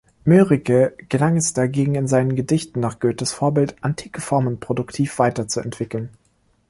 Mörike 0.25 0.97
gelang 1.09 1.37
es 1.37 1.53
dagegen, 1.53 1.93
in 1.93 2.07
seinen 2.07 2.35
Gedichten 2.35 2.79
nach 2.79 2.97
Goethes 2.99 3.33
Vorbild 3.33 3.75
antike 3.81 4.19
Formen 4.19 4.59
produktiv 4.59 5.19
weiterzuentwickeln. 5.19 6.09